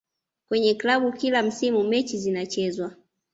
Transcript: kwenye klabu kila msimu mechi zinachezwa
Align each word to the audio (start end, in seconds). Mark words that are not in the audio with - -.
kwenye 0.47 0.73
klabu 0.73 1.11
kila 1.13 1.43
msimu 1.43 1.83
mechi 1.83 2.17
zinachezwa 2.19 2.95